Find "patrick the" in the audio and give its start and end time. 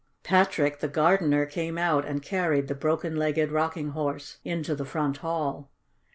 0.23-0.87